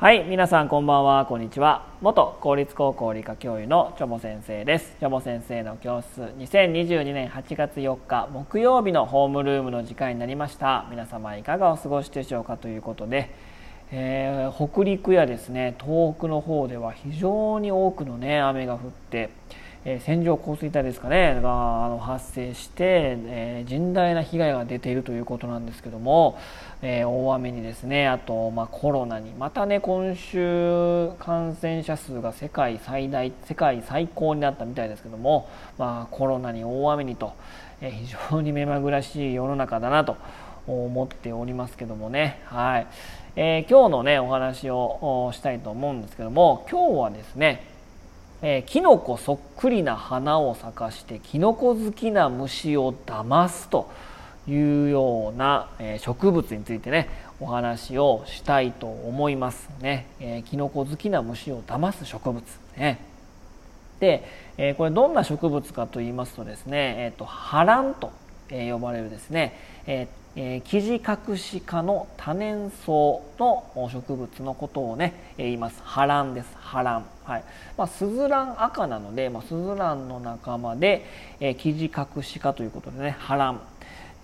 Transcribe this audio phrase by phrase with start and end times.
[0.00, 1.88] はい皆さんこんばんはこんにちは。
[2.02, 4.94] 元公立高校理科教諭のチョボ先生です。
[5.00, 10.86] チョボ先生の教室2022年8月4日木曜日のホームルームの時間になりました。
[10.88, 13.34] 皆様いかがお過ごしでしょうかということで、
[13.90, 18.80] えー、北陸やですね東北の方では非常に多くのね雨が降っ
[19.10, 19.30] て
[19.84, 21.40] え線状降水帯ですかね。
[21.40, 26.36] があの発生して、え、甚大な被害が出ているということなんですけども、
[26.82, 29.30] え、大雨にですねあと、ま、コロナに。
[29.32, 37.32] またね今週感染者数が世界最大世界最高になったみたいですけども、まあ、コロナに大雨にと、
[37.80, 40.16] え、非常に目まぐらしい世の中だなと
[40.66, 42.42] 思っておりますけどもね。
[42.46, 42.86] はい、
[43.36, 47.77] えー、今日のねお話をしたいと思うんですけども今日はですね
[48.42, 53.90] えー、キノコそっくりな花を咲かしてキノコ好きな虫を騙すと
[54.46, 54.54] い
[54.86, 57.08] うような、えー、植物についてね
[57.40, 62.42] お話をしたいと思いますね、えー、キノコ好きな虫を騙す植物
[62.76, 63.00] ね。
[64.00, 64.24] で、
[64.56, 68.12] えー、これどんな植物かと言いますとですね、えーと、ハランと、
[68.50, 72.92] え呼ばれるですね、えーえー、キジカクシ科の多年草
[73.40, 75.82] の植物のことをね、えー、言います。
[75.82, 76.48] ハランです。
[76.54, 77.44] ハランはい。
[77.76, 81.04] まあ、スズラン赤なので、まあ、スズランの仲間で、
[81.40, 83.60] えー、キジカクシ科ということでねハラン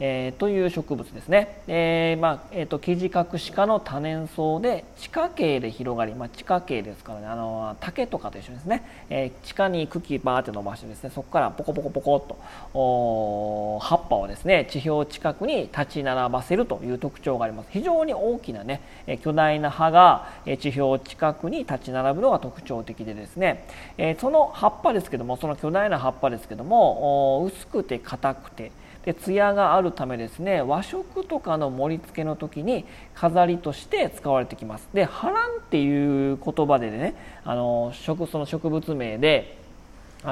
[0.00, 17.68] えー、という植物ですね、えーまあえーと、キジカクシ科の多年草で地下茎で広がり、まあ、地下茎ですからねあの竹とかと一緒ですね、えー、地下に茎バーって伸ばしてですねそこからポコポコポコっと葉っぱをですね地表近くに立ち並ばせるという特徴があります。
[17.70, 18.80] 非常に大きなね
[19.22, 20.28] 巨大な葉が
[20.58, 23.66] 地表近くに立ち並ぶのが特徴的でですね、
[23.96, 28.72] えー、その葉っぱですけどもその巨大な葉っぱですけども薄くて硬くて
[29.04, 32.84] で艶があるためですね和食とかの盛り付けの時に
[33.14, 34.88] 飾りとして使われてきます。
[34.94, 37.14] で波乱っていう言葉でね
[37.44, 39.58] あの植その植物名で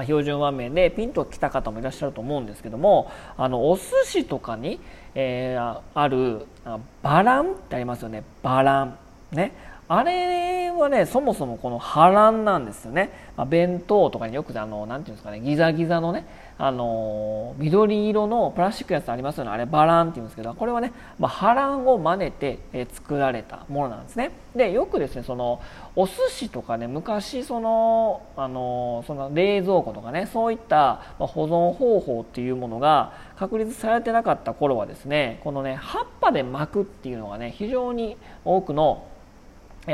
[0.05, 4.81] 標準和名でピンときた方もいらっしゃると思うんですけどもあのお寿司とかに、
[5.15, 6.47] えー、ある
[7.03, 8.25] バランってありますよね。
[8.43, 8.99] バラン。
[9.33, 9.53] ね。
[9.95, 16.27] あれはねそもそもこの波乱なんですよね、まあ、弁当とかによくあのなていうんですかねギザギザのね
[16.57, 19.51] あの緑色のプラスチックやつありますよね。
[19.51, 24.31] あれバランって言うんですけどこれはね、まあ、波乱を真似て、え作られたものなんですね。
[24.55, 25.61] でよくですねその
[25.97, 39.05] お寿司とかね昔そのあのその冷蔵庫とかねそういった保存方法っていうものが確立されてなかった頃はですねこのね葉っぱで巻くっていうのがね非常に多くの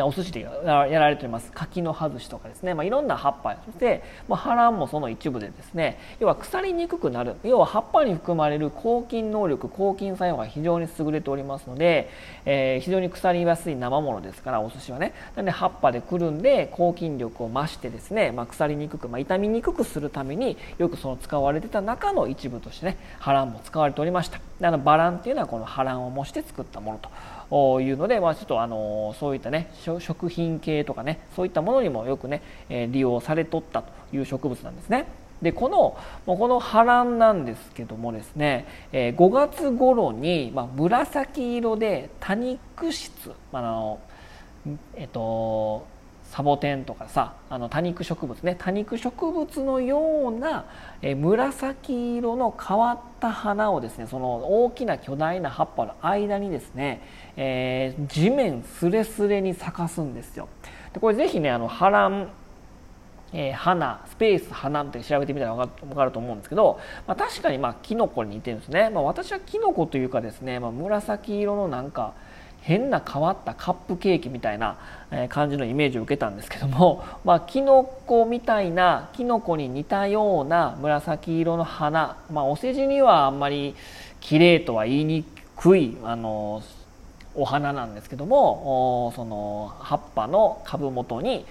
[0.05, 1.51] お寿司でやられています。
[1.53, 7.37] 柿の外しとかですね、まあ、いろんな葉っぱそして、まあ、葉もその一部でですね要は腐りにくくなる。
[7.43, 12.11] 要は葉っぱに含まれる抗菌能力抗菌作用が非常に優れておりますので、
[12.45, 15.15] えー、非常に腐りやすい生ものですからお寿司はね。
[15.35, 24.39] なので葉っぱでくるんで抗菌力を増してですね、まあ、腐りにくく、まあ、傷みにくくするためによくその使われてた中の一部としてね葉卵も使われておりました。
[24.61, 27.09] あのバランっていうのはこの葉卵を模して作ったものと。
[27.51, 29.71] いうので、まあ、ちょっとあのそういったね
[30.01, 35.07] 食品系とかねそういったものにもよくね、利用されとったという植物なんですね。
[35.43, 44.01] でこのこの波乱なんですけどもですね、え5月頃に、まあ、紫色で多肉質、まあの
[44.97, 45.87] えっと
[46.31, 50.67] サボテンとかさあの多肉植物ね多肉植物のような
[51.03, 57.03] え紫色の変わった花をですねその大きな巨大な葉っぱの間にですね、
[57.37, 60.49] えー、地面すれすれに咲かすんですよ。
[60.93, 62.31] でこれぜひねあの波乱
[63.33, 72.15] えー、花スペース花って調べてみたら分かると思うんですけど、まあ、確かにまあキノコに似てるんですね、まあ、私はキノコというかですね、まあ、紫色のなんか
[72.61, 74.77] 変な変わったカップケーキみたいな
[75.29, 83.75] 感じのイメージを受けたんですけども、 まあ、キノコみたいなキノコに似たような紫色の花、まあ、お世辞にはあんまり
[84.21, 85.25] 綺麗とは言いに
[85.57, 86.63] くいあの
[87.35, 91.47] お花なんですけどもその葉っぱの株元に、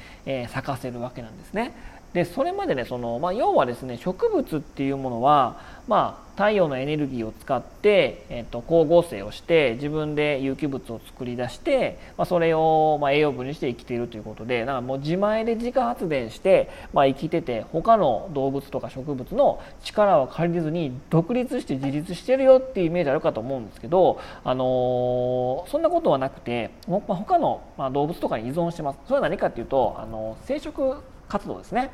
[0.50, 1.74] 咲かせるわけなんですね。
[2.13, 29.00] でそれまでねその、まあ、要はですね植物っていうものは、まあ、太陽のエネルギーを使って、えー、と光合成をして自分で有機物を作り出して、まあ、それを、まあ、栄養分にして生きているということでだかもう自前で自家発電して、まあ、生きてて他の動物とか植物の力を借りずに独立して自立してるよっていうイメージあるかと思うんですけど、あのー、そんなことはなくて、まあ、他の、まあ、動物とかに依存してます。
[29.07, 31.92] それは何かっていうと、あの生殖活動ですね。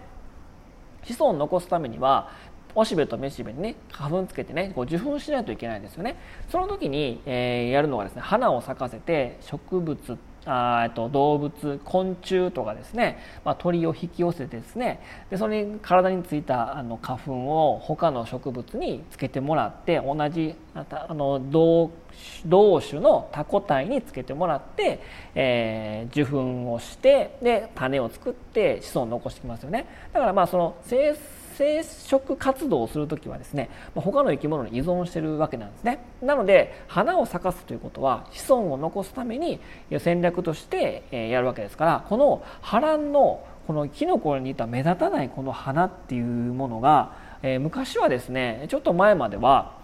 [1.03, 2.29] 子孫を残すためには
[2.75, 6.17] おしべとめしべにね花粉つけてねこう受粉しないといけないですよね。
[6.49, 14.99] その時に、えー、やるのがですね花を咲かせて植物あと動物昆虫とかですね、まあ、鳥を引き寄せてですね。
[15.29, 21.91] でそれに体についたあの花粉を他の植物につけてもらって同じあの同
[22.45, 25.01] 同種のタコ体につけてもらって、
[25.35, 29.85] えー、受粉をしてで種を作って子孫を残してきますよね。
[30.13, 31.15] だからまあその生
[31.57, 35.99] 生殖活動をする時はですね他の生き物に依存してるわけなんですね。
[36.21, 39.59] なので花を咲かすということは子孫を残すために
[39.99, 49.77] 戦略としてやるわけですからこの波乱のこのキノコに似た目立たないこの花っていうものが、え昔はですねちょっと前までは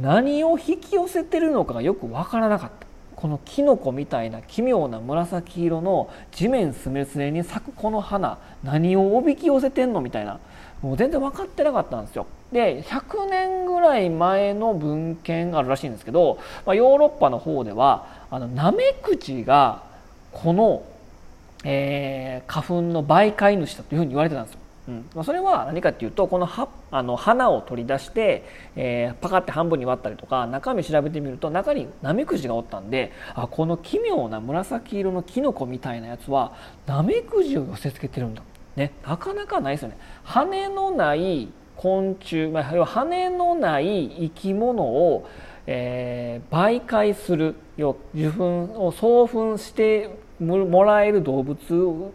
[0.00, 2.86] 何を引き寄せてるのかがよく分からなかった。
[3.16, 10.38] このキノコみたいな奇妙な紫色の地面すめすれに咲くこの花何をおびき寄せてんのみたいな。
[10.82, 12.26] もう全然分かってなかったんですよ。
[12.52, 19.82] で100年ぐらい前の文献があるらしいんですけど、まあ、ヨーロッパの方ではあのナメクジが
[20.32, 20.84] この、
[21.64, 24.60] えー、花粉の媒介主だというふうに言われてたんですよ。
[24.88, 28.44] うんまあ、それは何かっていうとこのはあの花を取り出して、
[28.76, 36.52] えー、パカって半分に割ったりとか中身調べてみると中にナメクジがおったんであこの奇妙な紫色のキノコみたいなやつは
[36.86, 38.42] ナメクジを寄せつけてるんだ
[38.76, 45.28] ね、なかなかないですよね羽のない昆虫、まあ、要は羽のない生き物を、
[45.66, 51.58] えー、媒介する要受粉を送粉してもらえる動物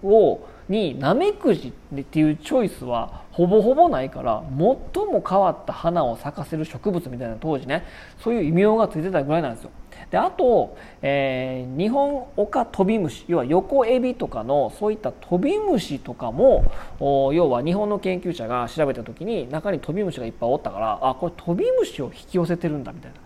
[0.04, 7.84] をにナメクジっていうチョイスはほぼほぼないから最も変わった花を咲かせる植物みたいな当時ね
[8.24, 9.72] そういう異名がついてたぐらいなんですよ。
[10.12, 16.70] であと、えー、日本オカトビムシ要は横エビとかのそういったトビムシとかも
[17.00, 23.18] 要は日本の研究者が調べた時に中にトビムシがいっぱいおったからあこれトビムシを引き寄せてるんだみたいな。
[23.18, 23.22] っ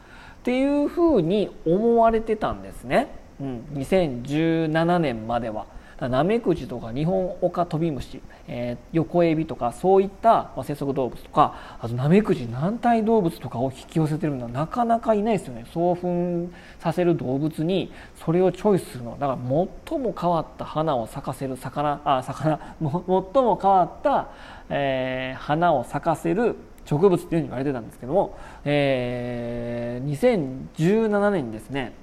[0.46, 3.08] ていうふうに思われてたんですね、
[3.42, 5.66] うん、2017年までは。
[6.00, 15.66] ナメクジとかニホンオカトビムシ、えー、横エビとかそういった、まあ、生息動物とかあとナメクジ軟体動物とかを引き寄せてるのはなかなかいないですよね。
[15.72, 16.50] 送粉
[16.80, 17.94] させる動物に
[18.24, 19.18] それをチョイスするのは。
[19.18, 19.40] だから
[19.88, 24.30] 最も変わった花を咲かせる魚あ魚最も変わった、
[24.70, 26.56] えー、花を咲かせる
[26.86, 31.94] 植物っていうふうに言われてたんですけども、えー、2017年にですね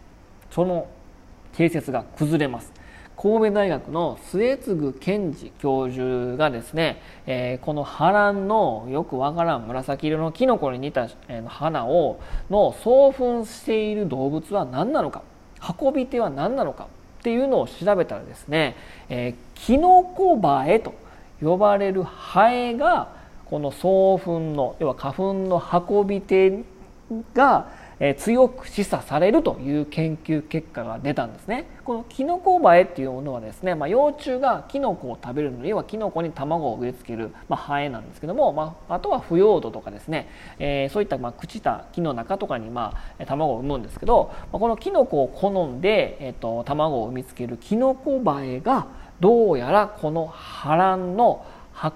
[0.51, 0.87] その
[1.53, 2.73] 定説が崩れます。
[3.17, 12.21] 神戸大学の末次健二教授がですね、えー、この波乱のよくわからん紫色のキノコに似た、えー、花を
[12.51, 15.23] の送粉している動物は何なのか
[15.81, 16.89] 運び手は何なのか
[17.21, 18.77] っていうのを調べたらですね、
[19.09, 20.95] えー、キノコバエと
[21.41, 23.15] 呼ばれるハエが
[23.47, 26.65] この送粉の要は花粉の運び手
[27.35, 27.69] が
[28.05, 31.67] え強く示唆されるという研究結果が出たんですね。
[31.85, 40.29] このキノコバエっていうものはですね、まあ、幼虫がキノコを食べるのに要はキノコに卵を植え付ける、まあ、ハエなんですけども、まあ、あとは腐葉土とかですね、
[40.59, 48.89] えー、そういったま朽ちた木の中とかにまあ卵を産むんですけど、まあ、このキノコを好んで、えーと、卵を産みつけるキノコバエが
[49.21, 51.47] どうやらこの波乱の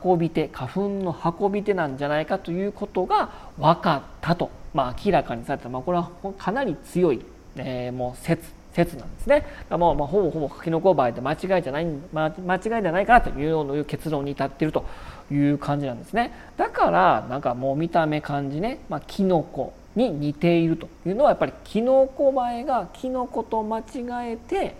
[0.05, 7.25] 運び手花粉の運び手なんじゃないかということが分かったとまあ、明らかにされた、まあ、これはかなり強い、
[7.57, 9.47] えー、もう説説なんですね。
[9.71, 14.85] もう、まあ、ほぼほぼキノコバエで間違いじゃない、まあ間違いじゃないかなというよう結論に至っていると
[15.31, 16.31] いう感じなんですね。
[16.59, 24.75] だからなんかもう見た目感じね、まあ、キノコに似ているというのはやっぱりキノコバエがキノコと間違えて、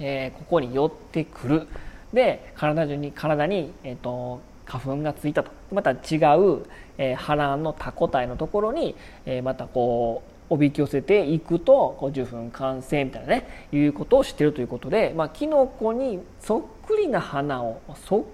[0.00, 1.68] えー、ここに寄ってくる。
[2.12, 5.50] で体中に体に、えーと花粉がついたと。
[5.72, 6.66] また違う、
[6.98, 18.26] えー、波乱のタコ体のところに、えー、またこうおびき寄せていくとこう受粉完成みたいなねいうことをしてるということで、まあ、キノコにそっくりな花をそ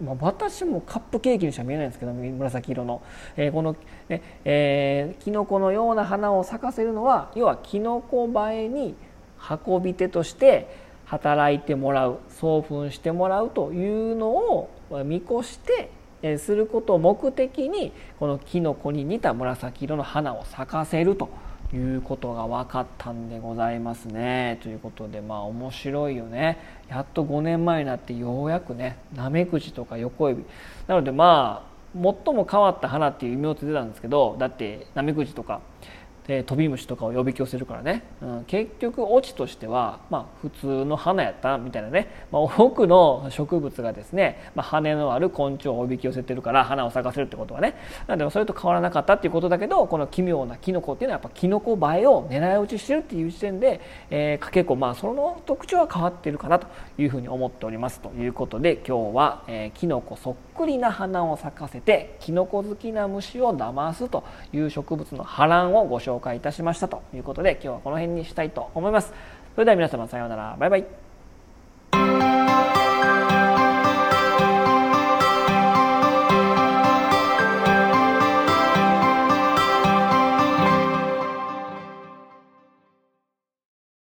[0.00, 3.02] まあ、私もカップケーキにしか見えないんですけど紫色の、
[3.36, 3.74] えー、この、
[4.08, 8.94] ねえー、キノコのような花を咲かせるのは要はキノコ映えに
[9.66, 14.70] 運び手として働いてもらう送粉してもらうというのを
[15.04, 21.28] 見越してすることを目的にこのキノコに似た紫色の花を咲かせると
[21.74, 24.60] いうことが分かったんでございますね。
[24.62, 26.58] ということでまあ面白いよね。
[26.88, 30.44] やっと5年前になってようやくねナメクジとか横エビ
[30.86, 35.60] なのでまあ最も変わった花っていう異名ついてたんですけどだってナメクジとか
[36.30, 47.74] で飛び虫とかを呼び寄せるからね、うん、結局オチとしては、まあ、普通の花やったみたいなね、まあ、多くの植物がですね、まあ、羽のある昆虫をおびき寄せてるから花を咲かせるってことはね。
[48.06, 64.22] なんでもそれと変わらなかったっていうことだけどこの奇妙なキノコっていうのはやっぱキノコ映えを狙い撃ちしてるっていう時点で、えー、結構まあその特徴は変わってるかなというふうに思っておりますということで今日は、えー、キノコそっくりな花を咲かせてキノコ好きな虫を騙すと
[64.52, 69.12] いう植物の波乱をご紹介介いたしましたということで今日はこの辺にしたいと思います。
[69.54, 71.09] それでは皆様さようならバイバイ